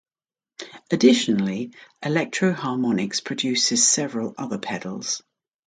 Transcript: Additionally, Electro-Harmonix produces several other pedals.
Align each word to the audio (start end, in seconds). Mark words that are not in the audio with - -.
Additionally, 0.89 1.75
Electro-Harmonix 2.01 3.23
produces 3.23 3.87
several 3.87 4.33
other 4.35 4.57
pedals. 4.57 5.21